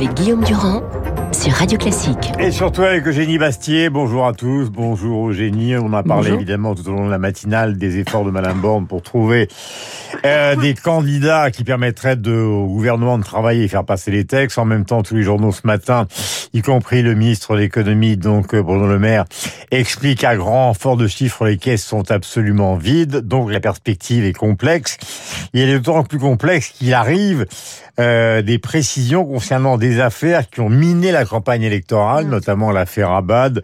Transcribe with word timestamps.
avec 0.00 0.14
Guillaume 0.14 0.42
Durand 0.44 0.82
sur 1.30 1.52
Radio 1.52 1.76
Classique. 1.76 2.32
Et 2.38 2.50
surtout 2.50 2.82
avec 2.82 3.06
Eugénie 3.06 3.36
Bastier. 3.36 3.90
Bonjour 3.90 4.26
à 4.26 4.32
tous. 4.32 4.70
Bonjour 4.70 5.28
Eugénie. 5.28 5.76
On 5.76 5.92
a 5.92 6.02
parlé 6.02 6.30
évidemment 6.30 6.74
tout 6.74 6.88
au 6.88 6.92
long 6.92 7.04
de 7.04 7.10
la 7.10 7.18
matinale 7.18 7.76
des 7.76 7.98
efforts 7.98 8.24
de 8.24 8.30
Madame 8.30 8.60
Borne 8.60 8.86
pour 8.86 9.02
trouver 9.02 9.48
euh, 10.24 10.56
des 10.56 10.72
candidats 10.72 11.50
qui 11.50 11.64
permettraient 11.64 12.16
de, 12.16 12.32
au 12.32 12.66
gouvernement 12.66 13.18
de 13.18 13.24
travailler 13.24 13.64
et 13.64 13.68
faire 13.68 13.84
passer 13.84 14.10
les 14.10 14.24
textes. 14.24 14.56
En 14.58 14.64
même 14.64 14.86
temps, 14.86 15.02
tous 15.02 15.14
les 15.14 15.22
journaux 15.22 15.52
ce 15.52 15.66
matin, 15.66 16.06
y 16.52 16.62
compris 16.62 17.02
le 17.02 17.14
ministre 17.14 17.54
de 17.54 17.60
l'économie, 17.60 18.16
donc 18.16 18.54
euh, 18.54 18.62
Bruno 18.62 18.86
Le 18.86 18.98
Maire, 18.98 19.24
explique 19.70 20.24
à 20.24 20.36
grand 20.36 20.74
fort 20.74 20.96
de 20.96 21.06
chiffres 21.06 21.44
les 21.44 21.58
caisses 21.58 21.84
sont 21.84 22.10
absolument 22.10 22.76
vides. 22.76 23.18
Donc 23.18 23.50
la 23.50 23.60
perspective 23.60 24.24
est 24.24 24.32
complexe. 24.32 24.98
Et 25.54 25.60
elle 25.60 25.68
est 25.68 25.78
d'autant 25.78 26.04
plus 26.04 26.18
complexe 26.18 26.70
qu'il 26.70 26.92
arrive 26.94 27.46
euh, 27.98 28.42
des 28.42 28.58
précisions 28.58 29.24
concernant 29.24 29.76
des 29.76 30.00
affaires 30.00 30.48
qui 30.48 30.60
ont 30.60 30.68
miné 30.68 31.12
la 31.12 31.24
campagne 31.24 31.62
électorale, 31.62 32.26
notamment 32.26 32.70
l'affaire 32.70 33.10
Abad. 33.10 33.62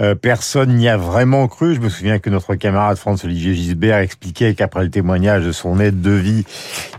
Euh, 0.00 0.14
personne 0.14 0.74
n'y 0.74 0.88
a 0.88 0.96
vraiment 0.96 1.48
cru. 1.48 1.74
Je 1.74 1.80
me 1.80 1.88
souviens 1.88 2.18
que 2.18 2.28
notre 2.28 2.54
camarade 2.54 2.98
François-Olivier 2.98 3.54
Gisbert 3.54 3.98
expliquait 3.98 4.54
qu'après 4.54 4.84
le 4.84 4.90
témoignage 4.90 5.44
de 5.44 5.52
son 5.52 5.80
aide 5.80 6.00
de 6.02 6.10
vie, 6.10 6.44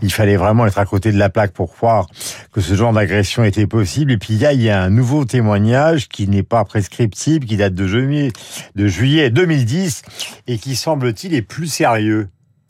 il 0.02 0.12
fallait 0.12 0.36
vraiment 0.36 0.66
être 0.66 0.78
à 0.78 0.86
côté 0.86 1.12
de 1.12 1.18
la 1.18 1.28
plaque 1.28 1.52
pour 1.52 1.72
croire 1.72 2.08
que 2.52 2.60
ce 2.60 2.74
genre 2.74 2.92
d'agression 2.92 3.44
était 3.44 3.66
possible. 3.66 4.12
Et 4.12 4.18
puis 4.18 4.44
a, 4.44 4.52
il 4.52 4.62
y 4.62 4.70
a 4.70 4.82
un 4.82 4.90
nouveau 4.90 5.24
témoignage 5.24 6.08
qui 6.08 6.26
n'est 6.26 6.42
pas 6.42 6.64
prescriptible, 6.64 7.46
qui 7.46 7.56
date 7.56 7.74
de 7.74 7.86
juillet, 7.86 8.32
de 8.74 8.86
juillet 8.88 9.30
2010 9.30 10.02
et 10.48 10.58
qui 10.58 10.74
semble-t-il 10.74 11.34
est 11.34 11.42
plus 11.42 11.68
sérieux. 11.68 12.28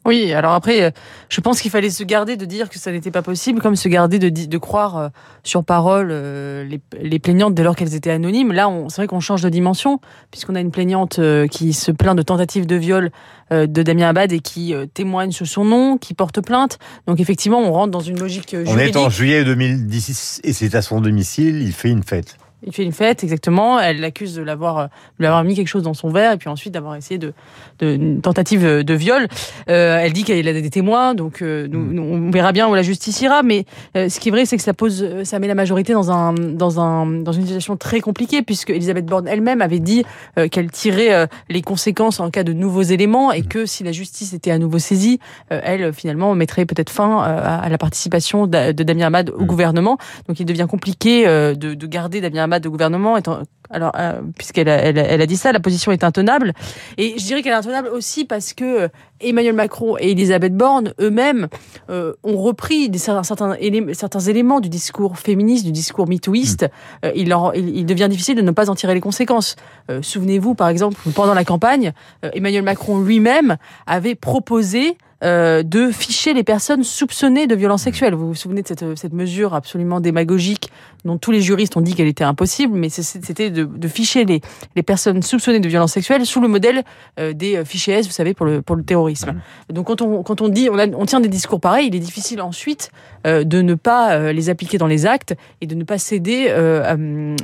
Oui, 0.08 0.32
alors 0.32 0.54
après, 0.54 0.84
euh, 0.84 0.90
je 1.28 1.42
pense 1.42 1.60
qu'il 1.60 1.70
fallait 1.70 1.90
se 1.90 2.02
garder 2.02 2.38
de 2.38 2.46
dire 2.46 2.70
que 2.70 2.78
ça 2.78 2.90
n'était 2.90 3.10
pas 3.10 3.20
possible, 3.20 3.60
comme 3.60 3.76
se 3.76 3.90
garder 3.90 4.18
de, 4.18 4.30
de 4.30 4.58
croire 4.58 4.96
euh, 4.96 5.08
sur 5.42 5.62
parole 5.64 6.08
euh, 6.10 6.64
les, 6.64 6.80
les, 6.98 7.18
plaignantes 7.18 7.52
dès 7.52 7.62
lors 7.62 7.76
qu'elles 7.76 7.94
étaient 7.94 8.10
anonymes. 8.10 8.52
Là, 8.52 8.70
c'est 8.88 9.02
vrai 9.02 9.06
qu'on 9.06 9.20
change 9.20 9.42
de 9.42 9.50
dimension, 9.50 10.00
puisqu'on 10.30 10.54
a 10.54 10.60
une 10.60 10.70
plaignante 10.70 11.20
qui 11.50 11.74
se 11.74 11.92
plaint 11.92 12.16
de 12.16 12.22
tentative 12.22 12.64
de 12.64 12.76
viol 12.76 13.10
de 13.50 13.82
Damien 13.82 14.08
Abad 14.08 14.32
et 14.32 14.40
qui 14.40 14.74
témoigne 14.94 15.30
sur 15.30 15.46
son 15.46 15.66
nom, 15.66 15.98
qui 15.98 16.14
porte 16.14 16.40
plainte. 16.40 16.78
Donc 17.06 17.20
effectivement, 17.20 17.60
on 17.60 17.72
rentre 17.72 17.90
dans 17.90 18.00
une 18.00 18.18
logique 18.18 18.50
juridique. 18.50 18.74
On 18.74 18.78
est 18.78 18.96
en 18.96 19.10
juillet 19.10 19.44
2010 19.44 20.40
et 20.42 20.52
c'est 20.54 20.74
à 20.74 20.80
son 20.80 21.02
domicile, 21.02 21.60
il 21.60 21.72
fait 21.72 21.90
une 21.90 22.02
fête. 22.02 22.38
Il 22.64 22.72
fait 22.72 22.82
une 22.82 22.92
fête, 22.92 23.22
exactement. 23.22 23.78
Elle 23.78 24.00
l'accuse 24.00 24.34
de 24.34 24.42
l'avoir, 24.42 24.88
de 25.18 25.22
l'avoir 25.22 25.44
mis 25.44 25.54
quelque 25.54 25.68
chose 25.68 25.82
dans 25.82 25.94
son 25.94 26.08
verre 26.08 26.32
et 26.32 26.36
puis 26.36 26.48
ensuite 26.48 26.74
d'avoir 26.74 26.96
essayé 26.96 27.18
de, 27.18 27.32
de 27.78 27.94
une 27.94 28.20
tentative 28.20 28.64
de 28.64 28.94
viol. 28.94 29.28
Euh, 29.68 29.98
elle 29.98 30.12
dit 30.12 30.24
qu'elle 30.24 30.48
a 30.48 30.52
des 30.52 30.70
témoins, 30.70 31.14
donc 31.14 31.42
euh, 31.42 31.66
nous, 31.70 31.78
mm. 31.78 32.26
on 32.26 32.30
verra 32.30 32.52
bien 32.52 32.68
où 32.68 32.74
la 32.74 32.82
justice 32.82 33.20
ira. 33.20 33.42
Mais 33.42 33.64
euh, 33.96 34.08
ce 34.08 34.20
qui 34.20 34.28
est 34.28 34.32
vrai, 34.32 34.46
c'est 34.46 34.56
que 34.56 34.62
ça 34.62 34.74
pose, 34.74 35.22
ça 35.24 35.38
met 35.38 35.46
la 35.46 35.54
majorité 35.54 35.92
dans 35.92 36.10
un, 36.10 36.32
dans 36.32 36.80
un, 36.80 37.06
dans 37.06 37.32
une 37.32 37.42
situation 37.42 37.76
très 37.76 38.00
compliquée 38.00 38.42
puisque 38.42 38.70
Elisabeth 38.70 39.06
Borne 39.06 39.28
elle-même 39.28 39.62
avait 39.62 39.78
dit 39.78 40.04
euh, 40.38 40.48
qu'elle 40.48 40.70
tirait 40.70 41.28
les 41.48 41.62
conséquences 41.62 42.20
en 42.20 42.30
cas 42.30 42.42
de 42.42 42.52
nouveaux 42.52 42.82
éléments 42.82 43.32
et 43.32 43.42
mm. 43.42 43.46
que 43.46 43.66
si 43.66 43.84
la 43.84 43.92
justice 43.92 44.32
était 44.32 44.50
à 44.50 44.58
nouveau 44.58 44.78
saisie, 44.78 45.20
elle 45.48 45.92
finalement 45.92 46.34
mettrait 46.34 46.66
peut-être 46.66 46.90
fin 46.90 47.20
à, 47.22 47.68
la 47.68 47.78
participation 47.78 48.46
de, 48.46 48.72
Damien 48.72 49.06
Abad 49.06 49.30
au 49.30 49.42
mm. 49.42 49.46
gouvernement. 49.46 49.98
Donc 50.26 50.40
il 50.40 50.46
devient 50.46 50.66
compliqué 50.68 51.24
de, 51.26 51.54
de 51.54 51.86
garder 51.86 52.20
Damien 52.20 52.44
de 52.48 52.68
gouvernement, 52.68 53.16
étant, 53.16 53.42
alors 53.70 53.92
euh, 53.98 54.20
puisqu'elle 54.36 54.68
a, 54.68 54.76
elle, 54.76 55.20
a 55.20 55.26
dit 55.26 55.36
ça, 55.36 55.52
la 55.52 55.60
position 55.60 55.92
est 55.92 56.04
intenable. 56.04 56.52
Et 56.96 57.18
je 57.18 57.24
dirais 57.24 57.42
qu'elle 57.42 57.52
est 57.52 57.56
intenable 57.56 57.88
aussi 57.88 58.24
parce 58.24 58.52
que 58.54 58.64
euh, 58.64 58.88
Emmanuel 59.20 59.54
Macron 59.54 59.96
et 59.98 60.12
Elisabeth 60.12 60.56
Borne 60.56 60.94
eux-mêmes 61.00 61.48
euh, 61.90 62.14
ont 62.24 62.40
repris 62.40 62.88
des, 62.88 62.98
certains, 62.98 63.54
éléments, 63.54 63.92
certains 63.94 64.20
éléments 64.20 64.60
du 64.60 64.68
discours 64.68 65.18
féministe, 65.18 65.64
du 65.64 65.72
discours 65.72 66.08
mitouiste. 66.08 66.66
Mmh. 67.02 67.08
il, 67.14 67.28
leur, 67.28 67.54
il, 67.54 67.84
devient 67.84 68.08
difficile 68.08 68.36
de 68.36 68.42
ne 68.42 68.50
pas 68.50 68.70
en 68.70 68.74
tirer 68.74 68.94
les 68.94 69.00
conséquences. 69.00 69.56
Souvenez-vous, 70.02 70.54
par 70.54 70.68
exemple, 70.68 70.96
pendant 71.14 71.34
la 71.34 71.44
campagne, 71.44 71.92
Emmanuel 72.22 72.62
Macron 72.62 73.00
lui-même 73.00 73.56
avait 73.86 74.14
proposé 74.14 74.96
euh, 75.24 75.64
de 75.64 75.90
ficher 75.90 76.32
les 76.32 76.44
personnes 76.44 76.84
soupçonnées 76.84 77.48
de 77.48 77.56
violences 77.56 77.82
sexuelles. 77.82 78.14
Vous 78.14 78.28
vous 78.28 78.34
souvenez 78.36 78.62
de 78.62 78.68
cette, 78.68 78.96
cette 78.96 79.12
mesure 79.12 79.52
absolument 79.52 79.98
démagogique 79.98 80.70
dont 81.04 81.18
tous 81.18 81.30
les 81.30 81.40
juristes 81.40 81.76
ont 81.76 81.80
dit 81.80 81.94
qu'elle 81.94 82.08
était 82.08 82.24
impossible, 82.24 82.76
mais 82.76 82.88
c'était 82.88 83.50
de, 83.50 83.64
de, 83.64 83.88
ficher 83.88 84.24
les, 84.24 84.40
les 84.76 84.82
personnes 84.82 85.22
soupçonnées 85.22 85.60
de 85.60 85.68
violences 85.68 85.92
sexuelles 85.92 86.26
sous 86.26 86.40
le 86.40 86.48
modèle 86.48 86.82
euh, 87.18 87.32
des 87.32 87.56
euh, 87.56 87.64
fichiers 87.64 87.94
S, 87.94 88.06
vous 88.06 88.12
savez, 88.12 88.34
pour 88.34 88.46
le, 88.46 88.62
pour 88.62 88.76
le 88.76 88.82
terrorisme. 88.82 89.32
Mmh. 89.32 89.72
Donc 89.72 89.86
quand 89.86 90.02
on, 90.02 90.22
quand 90.22 90.40
on 90.40 90.48
dit, 90.48 90.68
on, 90.70 90.78
a, 90.78 90.86
on, 90.88 91.06
tient 91.06 91.20
des 91.20 91.28
discours 91.28 91.60
pareils, 91.60 91.88
il 91.88 91.94
est 91.94 92.00
difficile 92.00 92.40
ensuite 92.40 92.90
de 93.24 93.62
ne 93.62 93.74
pas 93.74 94.32
les 94.32 94.48
appliquer 94.48 94.78
dans 94.78 94.86
les 94.86 95.04
actes 95.04 95.34
et 95.60 95.66
de 95.66 95.74
ne 95.74 95.84
pas 95.84 95.98
céder 95.98 96.48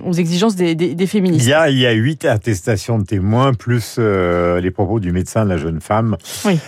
aux 0.05 0.13
exigences 0.13 0.55
des, 0.57 0.75
des, 0.75 0.95
des, 0.95 1.07
féministes. 1.07 1.45
Il 1.45 1.51
y, 1.51 1.53
a, 1.53 1.69
il 1.69 1.79
y 1.79 1.87
a 1.87 1.93
huit 1.93 2.25
attestations 2.25 2.99
de 2.99 3.05
témoins, 3.05 3.53
plus 3.53 3.99
les 3.99 4.71
propos 4.71 5.01
du 5.01 5.13
médecin 5.13 5.45
de 5.45 5.51
la 5.51 5.57
jeune 5.57 5.81
femme. 5.81 6.17
Oui. 6.45 6.59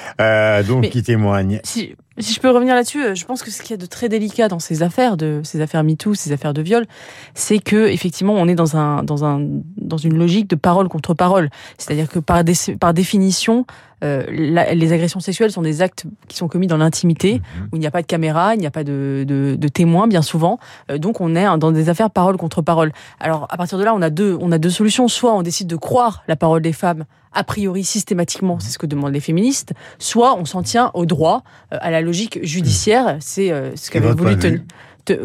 donc, 0.67 0.91
qui 0.91 1.03
témoigne. 1.03 1.61
Si, 1.65 1.95
si 2.19 2.33
je 2.33 2.41
peux 2.41 2.51
revenir 2.51 2.75
là-dessus, 2.75 3.03
euh, 3.03 3.15
je 3.15 3.25
pense 3.25 3.43
que 3.43 3.51
ce 3.51 3.63
qu'il 3.63 3.73
y 3.73 3.75
a 3.75 3.77
de 3.77 3.87
très 3.87 4.09
délicat 4.09 4.49
dans 4.49 4.59
ces 4.59 4.83
affaires, 4.83 5.17
de 5.17 5.41
ces 5.45 5.61
affaires 5.61 5.85
MeToo, 5.85 6.15
ces 6.15 6.33
affaires 6.33 6.55
de 6.55 6.63
viol, 6.63 6.87
c'est 7.35 7.59
que 7.59 7.89
effectivement 7.89 8.35
on 8.35 8.49
est 8.49 8.55
dans 8.55 8.77
un 8.77 9.03
dans 9.03 9.25
un 9.25 9.41
dans 9.77 9.99
une 9.99 10.17
logique 10.17 10.49
de 10.49 10.57
parole 10.57 10.89
contre 10.89 11.15
parole. 11.15 11.51
C'est-à-dire 11.79 12.09
que 12.09 12.19
par 12.19 12.43
par 12.81 12.95
définition, 12.95 13.67
euh, 14.05 14.25
les 14.29 14.93
agressions 14.93 15.21
sexuelles 15.21 15.51
sont 15.51 15.63
des 15.63 15.81
actes 15.81 16.05
qui 16.29 16.37
sont 16.37 16.49
commis 16.49 16.67
dans 16.67 16.77
l'intimité, 16.77 17.35
mhm. 17.35 17.69
où 17.73 17.77
il 17.77 17.81
n'y 17.81 17.87
a 17.87 17.91
pas 17.91 18.03
de 18.03 18.07
caméra, 18.07 18.55
il 18.55 18.61
n'y 18.61 18.67
a 18.67 18.71
pas 18.71 18.85
de, 18.85 19.25
de, 19.27 19.57
de 19.59 19.69
témoins 19.69 20.07
bien 20.07 20.23
souvent. 20.23 20.59
Euh, 20.91 20.99
donc 20.99 21.21
on 21.21 21.35
est 21.35 21.45
dans 21.59 21.73
des 21.73 21.89
affaires 21.89 22.11
parole 22.11 22.37
contre 22.37 22.63
parole. 22.63 22.93
Alors 23.21 23.47
à 23.51 23.57
partir 23.57 23.79
de 23.79 23.85
là, 23.85 23.95
on 23.95 24.03
a 24.03 24.11
deux 24.11 24.37
on 24.41 24.53
a 24.53 24.59
deux 24.59 24.71
solutions. 24.71 25.09
Soit 25.09 25.35
on 25.35 25.43
décide 25.43 25.69
de 25.69 25.77
croire 25.77 26.23
la 26.29 26.37
parole 26.37 26.63
des 26.63 26.73
femmes 26.73 27.05
a 27.33 27.45
priori 27.45 27.85
systématiquement, 27.85 28.59
c'est 28.61 28.71
ce 28.71 28.79
que 28.79 28.87
demandent 28.87 29.13
les 29.13 29.21
féministes, 29.21 29.75
soit 29.99 30.37
on 30.39 30.47
s'en 30.47 30.63
tient 30.63 30.91
au 30.95 31.05
droit, 31.05 31.43
à 31.71 31.91
la 31.91 32.01
logique 32.01 32.39
judiciaire, 32.43 33.19
c'est 33.21 33.53
euh, 33.53 33.77
ce 33.77 33.91
qu'avait 33.91 34.13
voulu 34.13 34.39
tenir 34.39 34.61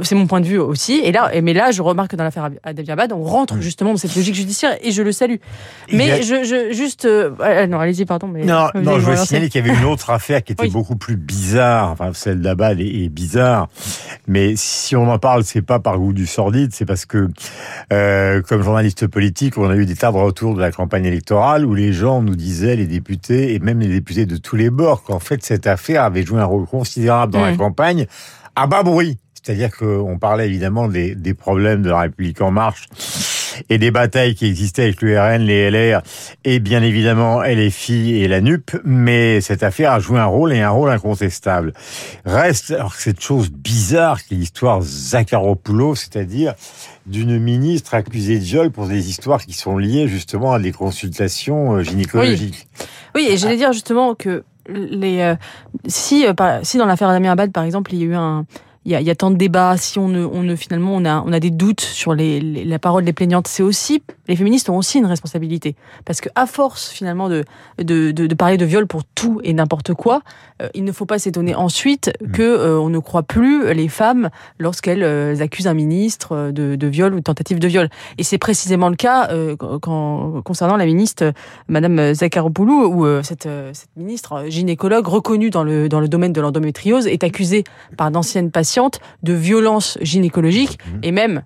c'est 0.01 0.15
mon 0.15 0.27
point 0.27 0.41
de 0.41 0.45
vue 0.45 0.57
aussi. 0.57 1.01
Et 1.03 1.11
là, 1.11 1.31
mais 1.41 1.53
là, 1.53 1.71
je 1.71 1.81
remarque 1.81 2.11
que 2.11 2.15
dans 2.15 2.23
l'affaire 2.23 2.49
Abad, 2.63 3.11
on 3.13 3.23
rentre 3.23 3.55
mm. 3.55 3.61
justement 3.61 3.91
dans 3.91 3.97
cette 3.97 4.15
logique 4.15 4.35
judiciaire 4.35 4.77
et 4.81 4.91
je 4.91 5.01
le 5.01 5.11
salue. 5.11 5.37
Mais 5.91 6.21
je, 6.23 6.43
je, 6.43 6.73
juste, 6.73 7.05
euh, 7.05 7.31
ah, 7.39 7.67
non, 7.67 7.79
allez-y, 7.79 8.05
pardon. 8.05 8.27
Mais 8.27 8.43
non, 8.43 8.67
non, 8.75 8.99
je 8.99 9.05
veux 9.05 9.15
signaler 9.17 9.49
qu'il 9.49 9.65
y 9.65 9.69
avait 9.69 9.77
une 9.77 9.85
autre 9.85 10.09
affaire 10.11 10.43
qui 10.43 10.53
était 10.53 10.67
beaucoup 10.67 10.95
plus 10.95 11.17
bizarre. 11.17 11.91
Enfin, 11.91 12.11
celle 12.13 12.41
d'Abad 12.41 12.79
est, 12.79 13.03
est, 13.03 13.09
bizarre. 13.09 13.69
Mais 14.27 14.53
si 14.55 14.95
on 14.95 15.09
en 15.11 15.19
parle, 15.19 15.43
c'est 15.43 15.61
pas 15.61 15.79
par 15.79 15.97
goût 15.97 16.13
du 16.13 16.27
sordide, 16.27 16.71
c'est 16.73 16.85
parce 16.85 17.05
que, 17.05 17.29
euh, 17.91 18.41
comme 18.41 18.61
journaliste 18.61 19.07
politique, 19.07 19.57
on 19.57 19.69
a 19.69 19.75
eu 19.75 19.85
des 19.85 19.95
tas 19.95 20.11
de 20.11 20.17
retours 20.17 20.55
de 20.55 20.61
la 20.61 20.71
campagne 20.71 21.05
électorale 21.05 21.65
où 21.65 21.75
les 21.75 21.93
gens 21.93 22.21
nous 22.21 22.35
disaient, 22.35 22.75
les 22.75 22.87
députés 22.87 23.53
et 23.53 23.59
même 23.59 23.79
les 23.79 23.87
députés 23.87 24.25
de 24.25 24.37
tous 24.37 24.55
les 24.55 24.69
bords, 24.69 25.03
qu'en 25.03 25.19
fait 25.19 25.43
cette 25.43 25.67
affaire 25.67 26.03
avait 26.03 26.23
joué 26.23 26.39
un 26.39 26.45
rôle 26.45 26.65
considérable 26.65 27.33
dans 27.33 27.41
la 27.41 27.53
mm. 27.53 27.57
campagne 27.57 28.05
à 28.55 28.67
bas 28.67 28.83
bruit. 28.83 29.17
C'est-à-dire 29.43 29.75
qu'on 29.75 30.19
parlait 30.19 30.47
évidemment 30.47 30.87
des, 30.87 31.15
des, 31.15 31.33
problèmes 31.33 31.81
de 31.81 31.89
la 31.89 32.01
République 32.01 32.41
en 32.41 32.51
marche 32.51 32.87
et 33.69 33.77
des 33.77 33.91
batailles 33.91 34.35
qui 34.35 34.45
existaient 34.45 34.83
avec 34.83 35.01
l'URN, 35.01 35.41
les 35.41 35.69
LR 35.71 36.01
et 36.43 36.59
bien 36.59 36.81
évidemment 36.83 37.41
LFI 37.41 38.21
et 38.21 38.27
la 38.27 38.41
NUP, 38.41 38.71
mais 38.83 39.41
cette 39.41 39.63
affaire 39.63 39.91
a 39.91 39.99
joué 39.99 40.19
un 40.19 40.25
rôle 40.25 40.53
et 40.53 40.61
un 40.61 40.69
rôle 40.69 40.89
incontestable. 40.89 41.73
Reste 42.25 42.71
alors 42.71 42.93
cette 42.95 43.19
chose 43.19 43.49
bizarre 43.51 44.23
qui 44.23 44.35
est 44.35 44.37
l'histoire 44.37 44.81
Zakharopoulos, 44.81 45.95
c'est-à-dire 45.95 46.53
d'une 47.05 47.39
ministre 47.39 47.93
accusée 47.93 48.37
de 48.39 48.43
viol 48.43 48.71
pour 48.71 48.87
des 48.87 49.09
histoires 49.09 49.41
qui 49.43 49.53
sont 49.53 49.77
liées 49.77 50.07
justement 50.07 50.53
à 50.53 50.59
des 50.59 50.71
consultations 50.71 51.77
euh, 51.77 51.83
gynécologiques. 51.83 52.67
Oui, 53.15 53.27
et 53.29 53.37
j'allais 53.37 53.57
dire 53.57 53.73
justement 53.73 54.13
que 54.13 54.43
les 54.69 55.21
euh, 55.21 55.35
si 55.87 56.25
euh, 56.27 56.33
si 56.63 56.77
dans 56.77 56.85
l'affaire 56.85 57.09
Damien 57.09 57.31
Abad 57.31 57.51
par 57.51 57.63
exemple, 57.63 57.93
il 57.93 57.99
y 57.99 58.03
a 58.03 58.05
eu 58.05 58.15
un 58.15 58.45
il 58.83 58.91
y 58.91 59.09
a, 59.09 59.15
tant 59.15 59.29
de 59.29 59.35
débats, 59.35 59.77
si 59.77 59.99
on 59.99 60.07
ne, 60.07 60.25
on 60.25 60.41
ne 60.41 60.55
finalement 60.55 60.95
on 60.95 61.05
a, 61.05 61.21
on 61.25 61.31
a 61.31 61.39
des 61.39 61.51
doutes 61.51 61.81
sur 61.81 62.15
les, 62.15 62.41
la 62.41 62.79
parole 62.79 63.05
des 63.05 63.13
plaignantes, 63.13 63.47
c'est 63.47 63.61
aussi 63.61 64.01
les 64.27 64.35
féministes 64.35 64.69
ont 64.69 64.77
aussi 64.77 64.99
une 64.99 65.05
responsabilité 65.05 65.75
parce 66.05 66.21
que 66.21 66.29
à 66.35 66.45
force 66.45 66.89
finalement 66.89 67.29
de 67.29 67.43
de, 67.77 68.11
de, 68.11 68.27
de 68.27 68.35
parler 68.35 68.57
de 68.57 68.65
viol 68.65 68.87
pour 68.87 69.03
tout 69.03 69.41
et 69.43 69.53
n'importe 69.53 69.93
quoi, 69.93 70.21
euh, 70.61 70.69
il 70.73 70.83
ne 70.83 70.91
faut 70.91 71.05
pas 71.05 71.19
s'étonner 71.19 71.55
ensuite 71.55 72.11
mmh. 72.21 72.31
que 72.31 72.41
euh, 72.41 72.79
on 72.79 72.89
ne 72.89 72.99
croit 72.99 73.23
plus 73.23 73.73
les 73.73 73.87
femmes 73.87 74.29
lorsqu'elles 74.59 75.03
euh, 75.03 75.39
accusent 75.39 75.67
un 75.67 75.73
ministre 75.73 76.51
de, 76.51 76.75
de, 76.75 76.87
viol 76.87 77.13
ou 77.13 77.17
de 77.17 77.23
tentative 77.23 77.59
de 77.59 77.67
viol. 77.67 77.89
Et 78.17 78.23
c'est 78.23 78.37
précisément 78.37 78.89
le 78.89 78.95
cas 78.95 79.29
quand, 79.57 80.41
concernant 80.43 80.77
la 80.77 80.85
ministre 80.85 81.33
Madame 81.67 82.13
Zakharopoulou 82.13 82.85
où 82.85 83.23
cette, 83.23 83.47
cette 83.73 83.95
ministre 83.95 84.45
gynécologue 84.47 85.07
reconnue 85.07 85.49
dans 85.49 85.63
le 85.63 85.89
dans 85.89 85.99
le 85.99 86.07
domaine 86.07 86.33
de 86.33 86.41
l'endométriose 86.41 87.07
est 87.07 87.23
accusée 87.23 87.63
par 87.97 88.11
d'anciennes 88.11 88.51
patientes 88.51 88.99
de 89.23 89.33
violences 89.33 89.97
gynécologiques 90.01 90.77
mmh. 90.85 90.99
et 91.03 91.11
même 91.11 91.43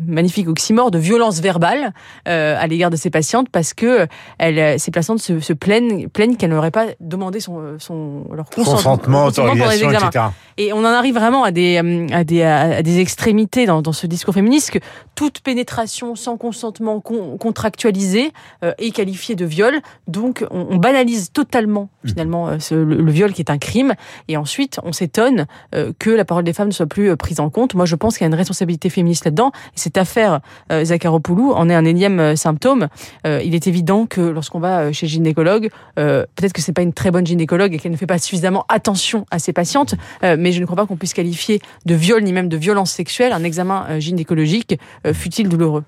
magnifique 0.00 0.48
oxymore 0.48 0.90
de 0.90 0.98
violence 0.98 1.40
verbale 1.40 1.92
à 2.24 2.66
l'égard 2.66 2.90
de 2.90 2.96
ses 2.96 3.10
patientes 3.10 3.48
parce 3.50 3.74
que 3.74 4.06
elle, 4.38 4.78
ces 4.78 4.90
patientes 4.90 5.20
se, 5.20 5.40
se 5.40 5.52
plaignent, 5.52 6.08
plaignent 6.08 6.36
qu'elles 6.36 6.50
n'auraient 6.50 6.70
pas 6.70 6.86
demandé 7.00 7.40
son, 7.40 7.78
son 7.78 8.24
leur 8.32 8.48
consentement, 8.50 9.26
autorisation, 9.26 9.90
etc. 9.90 10.26
Et 10.58 10.72
on 10.72 10.78
en 10.78 10.84
arrive 10.84 11.14
vraiment 11.14 11.44
à 11.44 11.50
des, 11.50 11.78
à 12.12 12.24
des, 12.24 12.42
à 12.42 12.82
des 12.82 13.00
extrémités 13.00 13.66
dans, 13.66 13.82
dans 13.82 13.92
ce 13.92 14.06
discours 14.06 14.34
féministe 14.34 14.70
que 14.70 14.78
toute 15.14 15.40
pénétration 15.40 16.14
sans 16.14 16.36
consentement 16.36 17.00
contractualisé 17.00 18.32
est 18.62 18.90
qualifiée 18.90 19.34
de 19.34 19.44
viol. 19.44 19.80
Donc 20.08 20.44
on, 20.50 20.66
on 20.70 20.76
banalise 20.76 21.30
totalement 21.32 21.88
finalement 22.04 22.50
le, 22.70 23.10
viol 23.10 23.32
qui 23.32 23.40
est 23.40 23.50
un 23.50 23.58
crime. 23.58 23.94
Et 24.28 24.36
ensuite, 24.36 24.80
on 24.82 24.92
s'étonne 24.92 25.46
euh, 25.74 25.92
que 25.98 26.10
la 26.10 26.24
parole 26.24 26.44
des 26.44 26.52
femmes 26.52 26.68
ne 26.68 26.72
soit 26.72 26.86
plus 26.86 27.10
euh, 27.10 27.16
prise 27.16 27.40
en 27.40 27.50
compte. 27.50 27.74
Moi, 27.74 27.86
je 27.86 27.96
pense 27.96 28.16
qu'il 28.16 28.24
y 28.24 28.26
a 28.26 28.28
une 28.28 28.34
responsabilité 28.34 28.90
féministe 28.90 29.25
là-dedans. 29.26 29.52
Et 29.74 29.78
cette 29.78 29.98
affaire 29.98 30.40
euh, 30.72 30.84
Zakharopoulou 30.84 31.52
en 31.52 31.68
est 31.68 31.74
un 31.74 31.84
énième 31.84 32.36
symptôme. 32.36 32.88
il 33.24 33.54
est 33.54 33.66
évident 33.66 34.06
que 34.06 34.20
lorsqu'on 34.20 34.60
va 34.60 34.92
chez 34.92 35.06
gynécologue, 35.06 35.68
peut-être 35.96 36.52
que 36.52 36.62
c'est 36.62 36.72
pas 36.72 36.82
une 36.82 36.92
très 36.92 37.10
bonne 37.10 37.26
gynécologue 37.26 37.74
et 37.74 37.78
qu'elle 37.78 37.92
ne 37.92 37.96
fait 37.96 38.06
pas 38.06 38.18
suffisamment 38.18 38.64
attention 38.68 39.26
à 39.30 39.38
ses 39.38 39.52
patientes, 39.52 39.94
mais 40.22 40.52
je 40.52 40.60
ne 40.60 40.64
crois 40.64 40.76
pas 40.76 40.86
qu'on 40.86 40.96
puisse 40.96 41.14
qualifier 41.14 41.60
de 41.84 41.94
viol 41.94 42.22
ni 42.22 42.32
même 42.32 42.48
de 42.48 42.56
violence 42.56 42.92
sexuelle 42.92 43.32
un 43.32 43.44
examen 43.44 43.98
gynécologique 43.98 44.78
fut-il 45.12 45.48
douloureux. 45.48 45.84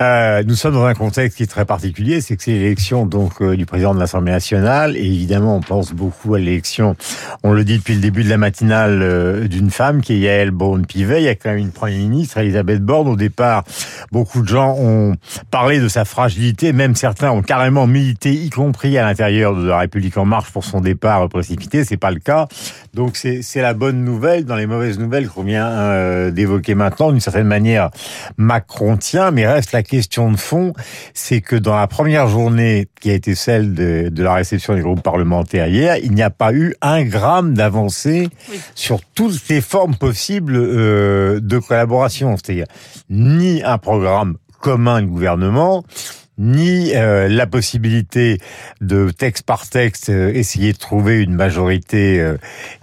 nous 0.00 0.54
sommes 0.54 0.74
dans 0.74 0.84
un 0.84 0.94
contexte 0.94 1.36
qui 1.36 1.42
est 1.42 1.46
très 1.46 1.64
particulier, 1.64 2.20
c'est 2.20 2.36
que 2.36 2.42
c'est 2.42 2.52
l'élection 2.52 3.06
donc 3.06 3.42
du 3.42 3.66
président 3.66 3.94
de 3.94 4.00
l'Assemblée 4.00 4.32
nationale 4.32 4.96
et 4.96 5.04
évidemment 5.04 5.56
on 5.56 5.60
pense 5.60 5.92
beaucoup 5.92 6.34
à 6.34 6.38
l'élection 6.38 6.96
on 7.42 7.52
le 7.52 7.64
dit 7.64 7.78
depuis 7.78 7.94
le 7.94 8.00
début 8.00 8.24
de 8.24 8.28
la 8.28 8.38
matinale, 8.38 9.02
euh, 9.02 9.48
d'une 9.48 9.70
femme 9.70 10.00
qui 10.00 10.14
est 10.14 10.18
Yael 10.18 10.50
Braun-Pivet. 10.50 11.22
Il 11.22 11.24
y 11.24 11.28
a 11.28 11.34
quand 11.34 11.50
même 11.50 11.58
une 11.58 11.72
première 11.72 11.98
ministre, 11.98 12.38
Elisabeth 12.38 12.77
Borne. 12.82 13.08
Au 13.08 13.16
départ, 13.16 13.64
beaucoup 14.12 14.42
de 14.42 14.48
gens 14.48 14.74
ont 14.78 15.14
parlé 15.50 15.80
de 15.80 15.88
sa 15.88 16.04
fragilité. 16.04 16.72
Même 16.72 16.94
certains 16.94 17.30
ont 17.30 17.42
carrément 17.42 17.86
milité, 17.86 18.32
y 18.32 18.50
compris 18.50 18.98
à 18.98 19.04
l'intérieur 19.04 19.54
de 19.54 19.66
la 19.66 19.78
République 19.78 20.16
en 20.16 20.24
marche 20.24 20.50
pour 20.50 20.64
son 20.64 20.80
départ 20.80 21.28
précipité. 21.28 21.84
C'est 21.84 21.96
pas 21.96 22.10
le 22.10 22.20
cas. 22.20 22.48
Donc 22.94 23.16
c'est 23.16 23.60
la 23.60 23.74
bonne 23.74 24.04
nouvelle 24.04 24.44
dans 24.44 24.56
les 24.56 24.66
mauvaises 24.66 24.98
nouvelles 24.98 25.28
qu'on 25.28 25.44
vient 25.44 25.68
euh, 25.68 26.30
d'évoquer 26.30 26.74
maintenant. 26.74 27.10
D'une 27.10 27.20
certaine 27.20 27.46
manière, 27.46 27.90
Macron 28.36 28.96
tient, 28.96 29.30
mais 29.30 29.46
reste 29.46 29.72
la 29.72 29.82
question 29.82 30.30
de 30.30 30.36
fond, 30.36 30.72
c'est 31.14 31.40
que 31.40 31.56
dans 31.56 31.76
la 31.76 31.86
première 31.86 32.28
journée 32.28 32.88
qui 33.00 33.10
a 33.10 33.14
été 33.14 33.34
celle 33.34 33.74
de, 33.74 34.08
de 34.08 34.22
la 34.22 34.34
réception 34.34 34.74
des 34.74 34.80
groupes 34.80 35.02
parlementaires 35.02 35.68
hier, 35.68 35.96
il 36.02 36.12
n'y 36.12 36.22
a 36.22 36.30
pas 36.30 36.52
eu 36.52 36.74
un 36.80 37.04
gramme 37.04 37.54
d'avancée 37.54 38.28
sur 38.74 39.00
toutes 39.14 39.48
les 39.48 39.60
formes 39.60 39.94
possibles 39.94 40.56
euh, 40.56 41.40
de 41.40 41.58
collaboration. 41.58 42.36
Ni 43.10 43.62
un 43.62 43.78
programme 43.78 44.36
commun 44.60 45.02
de 45.02 45.06
gouvernement, 45.06 45.84
ni 46.38 46.94
euh, 46.94 47.28
la 47.28 47.46
possibilité 47.46 48.38
de 48.80 49.10
texte 49.10 49.44
par 49.44 49.68
texte 49.68 50.08
euh, 50.08 50.32
essayer 50.32 50.72
de 50.72 50.78
trouver 50.78 51.20
une 51.20 51.34
majorité 51.34 52.20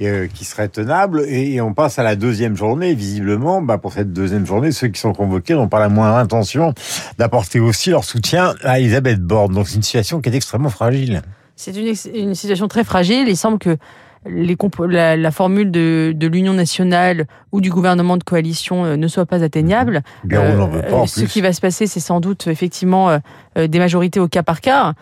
euh, 0.01 0.27
qui 0.27 0.43
serait 0.43 0.67
tenable. 0.67 1.23
Et, 1.27 1.61
on 1.61 1.73
passe 1.73 1.97
à 1.97 2.03
la 2.03 2.15
deuxième 2.15 2.55
journée. 2.55 2.93
Visiblement, 2.93 3.61
bah, 3.61 3.77
pour 3.77 3.93
cette 3.93 4.11
deuxième 4.11 4.45
journée, 4.45 4.71
ceux 4.71 4.89
qui 4.89 4.99
sont 4.99 5.13
convoqués 5.13 5.53
n'ont 5.53 5.69
pas 5.69 5.79
la 5.79 5.89
moindre 5.89 6.17
intention 6.17 6.73
d'apporter 7.17 7.59
aussi 7.59 7.89
leur 7.89 8.03
soutien 8.03 8.53
à 8.61 8.79
Elisabeth 8.79 9.21
Borne. 9.21 9.53
Donc 9.53 9.69
c'est 9.69 9.77
une 9.77 9.83
situation 9.83 10.21
qui 10.21 10.29
est 10.29 10.35
extrêmement 10.35 10.69
fragile. 10.69 11.21
C'est 11.55 11.75
une, 11.75 11.93
une 12.13 12.35
situation 12.35 12.67
très 12.67 12.83
fragile. 12.83 13.29
Il 13.29 13.37
semble 13.37 13.57
que 13.57 13.77
les 14.27 14.57
la, 14.87 15.15
la, 15.15 15.31
formule 15.31 15.71
de, 15.71 16.13
de 16.15 16.27
l'Union 16.27 16.53
nationale 16.53 17.25
ou 17.51 17.61
du 17.61 17.69
gouvernement 17.69 18.17
de 18.17 18.23
coalition 18.23 18.85
euh, 18.85 18.95
ne 18.95 19.07
soit 19.07 19.25
pas 19.25 19.43
atteignable. 19.43 20.03
Euh, 20.31 20.65
veut 20.67 20.81
pas, 20.81 21.07
ce 21.07 21.25
qui 21.25 21.41
va 21.41 21.53
se 21.53 21.61
passer, 21.61 21.87
c'est 21.87 21.99
sans 21.99 22.19
doute 22.19 22.47
effectivement 22.47 23.09
euh, 23.09 23.19
des 23.55 23.79
majorités 23.79 24.19
au 24.19 24.27
cas 24.27 24.43
par 24.43 24.61
cas, 24.61 24.93